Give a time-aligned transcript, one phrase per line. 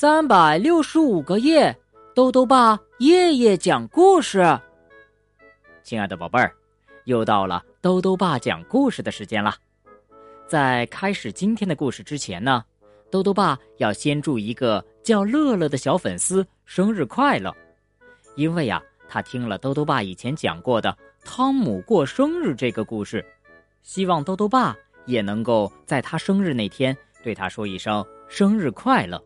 [0.00, 1.78] 三百六十五个夜，
[2.14, 4.42] 豆豆爸夜夜讲故事。
[5.82, 6.50] 亲爱的宝贝儿，
[7.04, 9.54] 又到了豆豆爸讲故事的时间了。
[10.46, 12.64] 在开始今天的故事之前呢，
[13.10, 17.54] 豆豆爸要先祝一个叫乐乐的小粉丝生日快乐，
[18.36, 23.22] 因为呀，他听了豆豆爸以前讲过的汤姆过生日这个故事，
[23.82, 29.22] 希望豆豆爸也能够在他生日那天对他说一声生日快乐。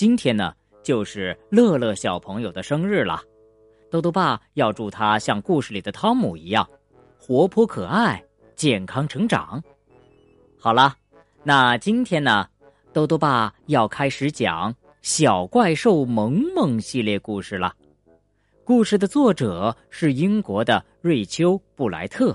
[0.00, 3.22] 今天呢，就是乐乐小朋友的生日了。
[3.90, 6.66] 豆豆爸要祝他像故事里的汤姆一样，
[7.18, 8.24] 活泼可爱、
[8.56, 9.62] 健康成长。
[10.58, 10.96] 好了，
[11.44, 12.48] 那今天呢，
[12.94, 17.74] 豆豆爸要开始讲《小怪兽萌萌》系列故事了。
[18.64, 22.34] 故事的作者是英国的瑞秋·布莱特，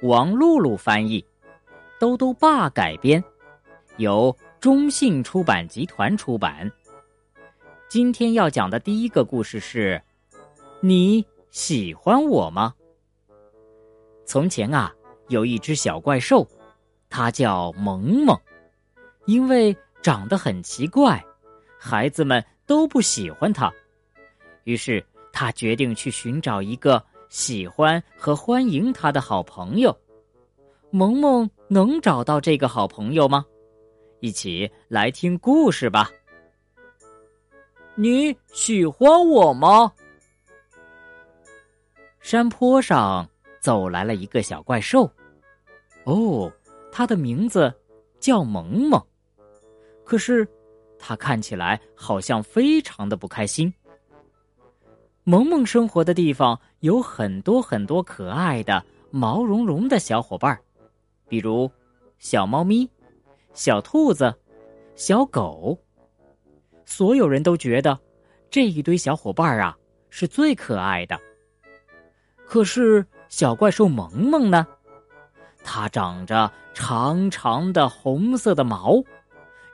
[0.00, 1.22] 王露露翻译，
[2.00, 3.22] 豆豆爸改编，
[3.98, 6.72] 由中信出版集团出版。
[7.88, 10.02] 今天要讲的第一个故事是：
[10.80, 12.74] 你喜欢我吗？
[14.24, 14.92] 从前啊，
[15.28, 16.46] 有一只小怪兽，
[17.08, 18.36] 它叫萌萌。
[19.26, 21.24] 因为长得很奇怪，
[21.78, 23.72] 孩子们都不喜欢它。
[24.64, 29.96] 于是，他决定去寻找一个喜欢和欢迎他的好朋友。
[30.90, 33.46] 萌萌能找到这个好朋友吗？
[34.18, 36.10] 一起来听故事吧。
[37.98, 39.90] 你喜欢我吗？
[42.20, 43.26] 山坡上
[43.58, 45.10] 走来了一个小怪兽，
[46.04, 46.52] 哦，
[46.92, 47.72] 它的名字
[48.20, 49.02] 叫萌萌。
[50.04, 50.46] 可是，
[50.98, 53.72] 它看起来好像非常的不开心。
[55.24, 60.60] 萌萌生活的地方有很多很多可爱的毛茸茸的小伙伴，
[61.28, 61.70] 比如
[62.18, 62.90] 小猫咪、
[63.54, 64.34] 小兔子、
[64.94, 65.78] 小狗。
[66.86, 67.98] 所有人都觉得
[68.48, 69.76] 这一堆小伙伴啊
[70.08, 71.18] 是最可爱的。
[72.46, 74.64] 可是小怪兽萌萌呢？
[75.64, 79.02] 它长着长长的红色的毛，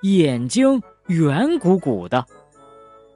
[0.00, 2.24] 眼睛圆鼓鼓的，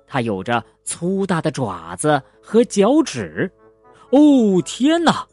[0.07, 3.51] 它有着粗大的爪子和脚趾。
[4.11, 5.27] 哦，天哪！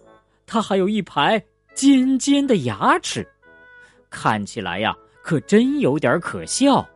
[0.47, 1.43] 它还有一排
[1.75, 3.27] 尖尖的牙齿，
[4.09, 6.87] 看起来呀，可真有点可笑。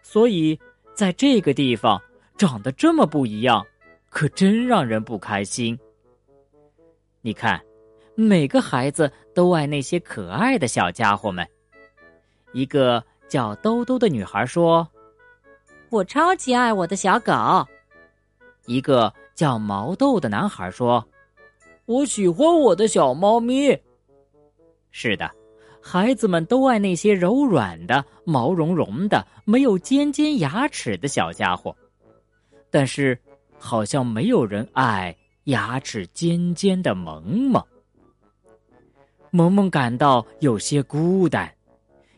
[0.00, 0.58] 所以。
[0.96, 2.00] 在这个地方
[2.38, 3.64] 长得这么不一样，
[4.08, 5.78] 可真让人不开心。
[7.20, 7.60] 你看，
[8.14, 11.46] 每个孩子都爱那些可爱的小家伙们。
[12.54, 14.88] 一个叫兜兜的女孩说
[15.90, 17.34] ：“我超级爱我的小狗。”
[18.64, 21.06] 一个叫毛豆的男孩说
[21.84, 23.78] ：“我喜欢我的小猫咪。”
[24.90, 25.30] 是的。
[25.88, 31.72] 孩子们都爱那些柔软的、毛茸茸的、没有尖尖牙齿的小家伙，
[32.72, 33.16] 但是
[33.56, 37.64] 好像没有人爱牙齿尖尖的萌萌。
[39.30, 41.48] 萌萌感到有些孤单，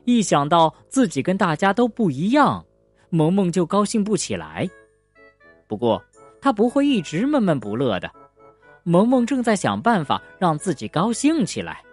[0.07, 2.65] 一想到自己跟大家都不一样，
[3.11, 4.67] 萌萌就高兴不起来。
[5.67, 6.03] 不过，
[6.41, 8.11] 他不会一直闷闷不乐的。
[8.83, 11.85] 萌萌正在想办法让自己高兴起来，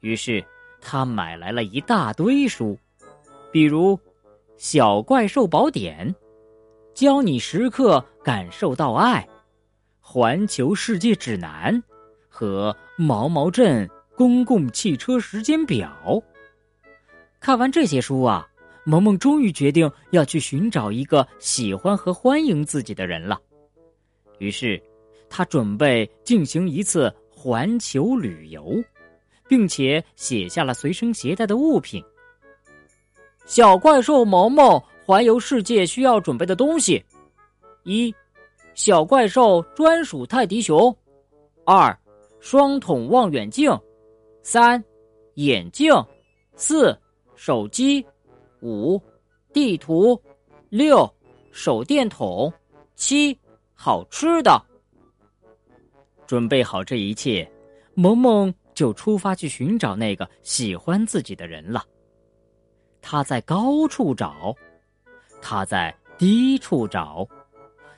[0.00, 0.44] 于是。
[0.84, 2.78] 他买来了一大堆书，
[3.50, 3.96] 比如
[4.58, 6.06] 《小怪兽宝典》
[6.92, 9.22] 《教你时刻感受到爱》
[9.98, 11.74] 《环球世界指南》
[12.28, 15.90] 和《毛毛镇公共汽车时间表》。
[17.40, 18.46] 看完这些书啊，
[18.84, 23.40] 萌萌终于决定要去寻找一个喜欢和欢迎自己的人了。
[24.38, 24.80] 于是，
[25.30, 28.84] 他准备进行一次环球旅游。
[29.48, 32.02] 并且写下了随身携带的物品。
[33.46, 37.04] 小怪兽萌萌环游世界需要准备的东西：
[37.82, 38.14] 一、
[38.74, 40.90] 小怪兽专属泰迪熊；
[41.64, 41.96] 二、
[42.40, 43.76] 双筒望远镜；
[44.42, 44.82] 三、
[45.34, 45.92] 眼镜；
[46.56, 46.98] 四、
[47.36, 48.02] 手机；
[48.62, 49.00] 五、
[49.52, 50.18] 地图；
[50.70, 51.06] 六、
[51.52, 52.50] 手电筒；
[52.96, 53.38] 七、
[53.74, 54.58] 好吃的。
[56.26, 57.46] 准备好这一切，
[57.92, 58.52] 萌萌。
[58.74, 61.84] 就出发去寻找那个喜欢自己的人了。
[63.00, 64.54] 他在高处找，
[65.40, 67.26] 他在低处找，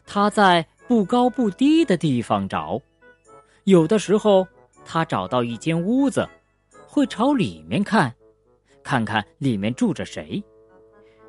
[0.04, 2.80] 他在不高不低的地方找。
[3.64, 4.46] 有的时候，
[4.84, 6.28] 他找到一间屋子，
[6.86, 8.14] 会朝里面看，
[8.82, 10.42] 看看里面住着谁；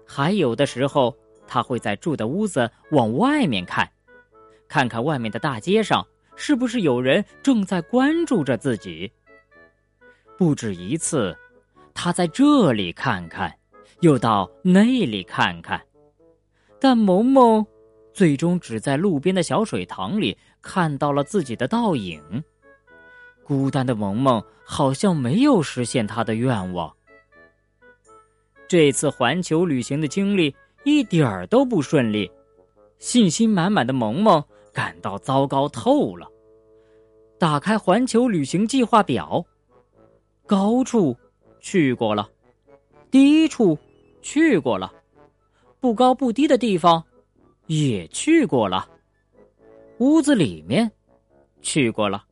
[0.06, 1.16] 还有的时候，
[1.48, 3.90] 他会在住的屋子往外面看，
[4.68, 6.06] 看看外面的大街上
[6.36, 9.12] 是不是有人正在关注着自己。
[10.38, 11.36] 不止一次，
[11.94, 13.52] 他在这里看看，
[14.02, 15.82] 又到那里看看。
[16.80, 17.66] 但萌萌
[18.14, 22.22] 最终只在路边的小水塘里看到了自己的倒影。
[23.44, 26.94] 孤单的萌萌好像没有实现他的愿望。
[28.68, 30.54] 这次环球旅行的经历
[30.84, 32.30] 一点儿都不顺利，
[33.00, 34.44] 信心满满的萌萌
[34.74, 36.30] 感到糟糕透了。
[37.40, 39.46] 打开环球旅行计划表，
[40.48, 41.16] 高处
[41.60, 42.28] 去过了，
[43.12, 43.78] 低处
[44.22, 44.92] 去过了，
[45.80, 47.04] 不高不低的地方
[47.68, 48.90] 也去过了，
[50.00, 50.90] 屋子里面
[51.62, 52.26] 去过了，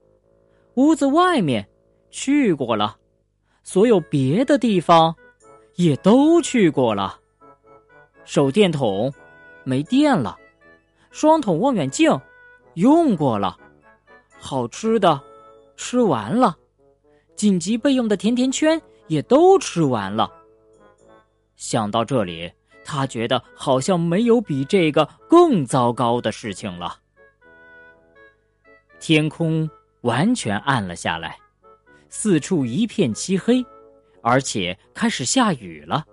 [0.75, 1.67] 屋子外面
[2.09, 2.97] 去过了，
[3.63, 5.15] 所有别的地方。
[5.77, 7.19] 也都去过了。
[8.23, 9.13] 手电筒
[9.65, 10.37] 没电了，
[11.11, 12.17] 双筒望远镜
[12.75, 13.57] 用过了，
[14.39, 15.21] 好吃的
[15.75, 16.57] 吃完了，
[17.35, 20.31] 紧急备用的甜甜圈也都吃完了。
[21.55, 22.51] 想到这里，
[22.83, 26.99] 他觉得好像没有比这个更糟糕的事情了。
[28.99, 29.69] 天空
[30.01, 31.37] 完全暗了下来，
[32.09, 33.65] 四处一片漆黑。
[34.27, 36.03] 而且开始下雨了，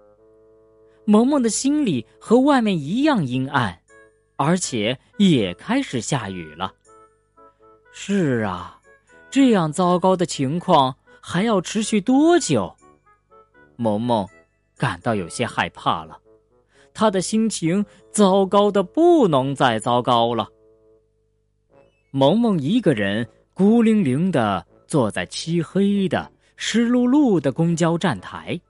[1.06, 3.80] 萌萌的心里和外面一样阴暗，
[4.36, 6.74] 而且也开始下雨了。
[7.90, 8.78] 是啊，
[9.30, 12.74] 这样糟糕的情况还要持续多久？
[13.76, 14.28] 萌萌
[14.76, 16.18] 感到有些害怕了，
[16.92, 20.48] 他的心情糟糕的不能再糟糕了。
[22.10, 26.30] 萌萌一个人孤零零的坐在漆黑的。
[26.64, 28.60] 湿漉漉的公交站台，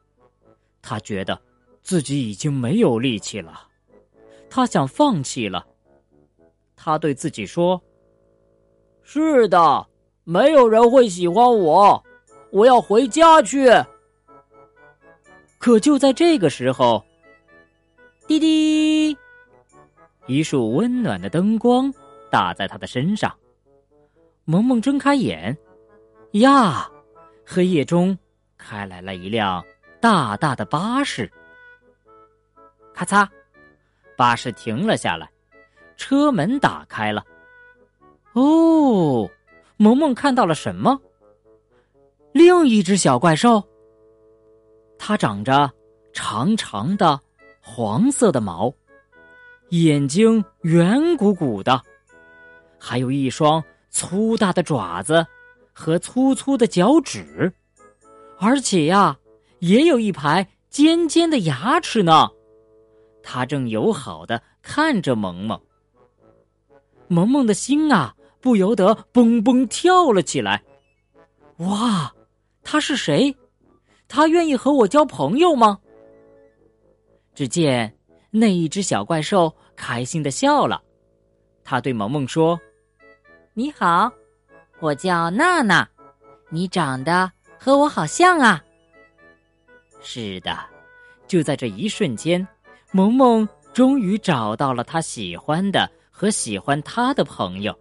[0.80, 1.38] 他觉得
[1.82, 3.68] 自己已经没有力气了，
[4.48, 5.66] 他想放弃了。
[6.74, 7.78] 他对自己说
[9.02, 9.86] ：“是的，
[10.24, 12.02] 没有人会喜欢我，
[12.52, 13.68] 我要回家去。”
[15.58, 17.04] 可就在这个时候，
[18.26, 19.16] 滴滴，
[20.26, 21.92] 一束温暖的灯光
[22.30, 23.32] 打在他的身上。
[24.44, 25.56] 萌萌睁开眼，
[26.32, 26.90] 呀！
[27.46, 28.18] 黑夜中，
[28.58, 29.64] 开来了一辆
[30.00, 31.30] 大大的巴士。
[32.92, 33.28] 咔嚓，
[34.16, 35.30] 巴士停了下来，
[35.96, 37.24] 车门打开了。
[38.32, 39.30] 哦，
[39.76, 41.00] 萌萌看到了什么？
[42.32, 43.62] 另一只小怪兽。
[44.98, 45.70] 它长着
[46.12, 47.20] 长长的
[47.60, 48.72] 黄色的毛，
[49.70, 51.80] 眼睛圆鼓鼓的，
[52.78, 55.26] 还有一双粗大的爪子。
[55.74, 57.50] 和粗粗的脚趾，
[58.38, 59.16] 而且呀，
[59.60, 62.28] 也有一排尖尖的牙齿呢。
[63.22, 65.58] 他正友好的看着萌萌。
[67.08, 70.62] 萌萌的心啊，不由得蹦蹦跳了起来。
[71.56, 72.12] 哇，
[72.62, 73.34] 他是谁？
[74.08, 75.78] 他愿意和我交朋友吗？
[77.34, 77.94] 只见
[78.30, 80.82] 那一只小怪兽开心的笑了，
[81.64, 82.60] 他对萌萌说
[83.54, 84.10] ：“你好。”
[84.80, 85.88] 我叫娜娜，
[86.50, 88.62] 你长得和我好像啊。
[90.00, 90.58] 是的，
[91.28, 92.46] 就在这一瞬间，
[92.90, 97.72] 萌萌终于找到了他喜欢的和喜欢他的朋友，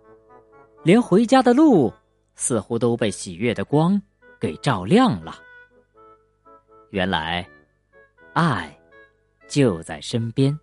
[0.84, 1.92] 连回家的路
[2.36, 4.00] 似乎都被喜悦的光
[4.42, 5.36] 给照亮了。
[6.90, 7.48] 原来，
[8.34, 8.76] 爱
[9.48, 10.60] 就在身边。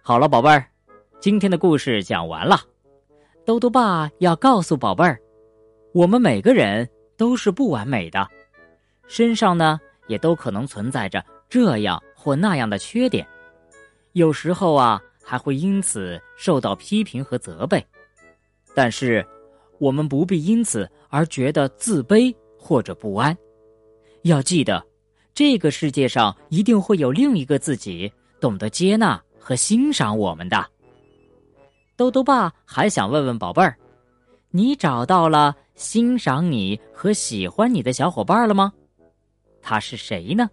[0.00, 0.64] 好了，宝贝儿，
[1.18, 2.60] 今天的故事讲完了。
[3.44, 5.20] 兜兜爸要告诉宝贝儿，
[5.92, 8.24] 我们每个人都是不完美的，
[9.08, 13.26] 身上呢也都可能存在着这样或那样的缺点，
[14.12, 17.84] 有时候啊还会因此受到批评和责备。
[18.76, 19.26] 但是，
[19.82, 23.36] 我们不必因此而觉得自卑或者不安。
[24.22, 24.80] 要记得，
[25.34, 28.10] 这个世界上一定会有另一个自己，
[28.40, 30.64] 懂得接纳和欣赏我们的。
[31.96, 33.76] 兜兜爸还想问问宝贝儿，
[34.52, 38.72] 你找到了欣赏你和喜欢你的小伙伴了吗？
[39.60, 40.48] 他是谁呢？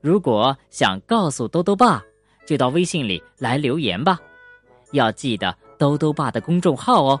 [0.00, 2.02] 如果想告诉兜兜爸，
[2.46, 4.18] 就到微信里来留言吧。
[4.92, 7.20] 要记得兜兜爸的公众号哦，